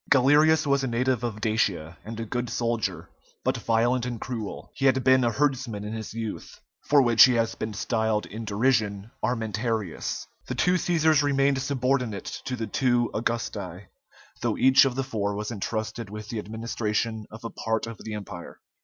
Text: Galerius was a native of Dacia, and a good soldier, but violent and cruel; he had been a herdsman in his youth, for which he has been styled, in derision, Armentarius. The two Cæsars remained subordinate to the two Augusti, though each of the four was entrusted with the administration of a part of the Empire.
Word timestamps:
Galerius 0.09 0.65
was 0.65 0.83
a 0.83 0.87
native 0.87 1.23
of 1.23 1.39
Dacia, 1.39 1.95
and 2.03 2.19
a 2.19 2.25
good 2.25 2.49
soldier, 2.49 3.07
but 3.43 3.57
violent 3.57 4.03
and 4.03 4.19
cruel; 4.19 4.71
he 4.73 4.87
had 4.87 5.03
been 5.03 5.23
a 5.23 5.29
herdsman 5.29 5.83
in 5.83 5.93
his 5.93 6.11
youth, 6.11 6.59
for 6.89 7.03
which 7.03 7.25
he 7.25 7.33
has 7.33 7.53
been 7.53 7.75
styled, 7.75 8.25
in 8.25 8.43
derision, 8.43 9.11
Armentarius. 9.23 10.25
The 10.47 10.55
two 10.55 10.73
Cæsars 10.73 11.21
remained 11.21 11.61
subordinate 11.61 12.41
to 12.45 12.55
the 12.55 12.65
two 12.65 13.11
Augusti, 13.13 13.89
though 14.41 14.57
each 14.57 14.85
of 14.85 14.95
the 14.95 15.03
four 15.03 15.35
was 15.35 15.51
entrusted 15.51 16.09
with 16.09 16.29
the 16.29 16.39
administration 16.39 17.27
of 17.29 17.43
a 17.43 17.51
part 17.51 17.85
of 17.85 17.99
the 18.03 18.15
Empire. 18.15 18.59